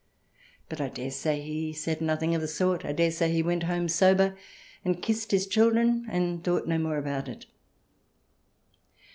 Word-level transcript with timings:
But 0.67 0.81
I 0.81 0.87
daresay 0.89 1.41
he 1.43 1.73
said 1.73 2.01
nothing 2.01 2.33
of 2.33 2.41
the 2.41 2.47
sort. 2.47 2.83
I 2.83 2.91
daresay 2.91 3.31
he 3.31 3.43
went 3.43 3.61
home 3.61 3.87
sober, 3.87 4.35
and 4.83 4.99
kissed 4.99 5.29
his 5.29 5.45
children 5.45 6.07
and 6.09 6.43
thought 6.43 6.67
no 6.67 6.79
more 6.79 6.97
about 6.97 7.27
it. 7.27 7.45